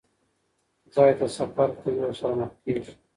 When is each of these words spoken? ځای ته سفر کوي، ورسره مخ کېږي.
ځای 0.93 1.11
ته 1.19 1.25
سفر 1.37 1.69
کوي، 1.79 1.95
ورسره 2.01 2.33
مخ 2.39 2.51
کېږي. 2.63 2.93